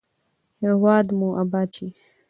[0.61, 1.87] هیواد مو اباد شي.